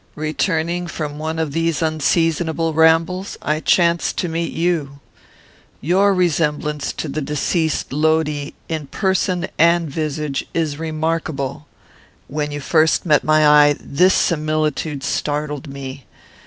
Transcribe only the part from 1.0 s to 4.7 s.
one of these unseasonable rambles, I chanced to meet